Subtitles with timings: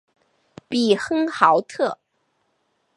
[0.67, 1.99] 比亨豪特。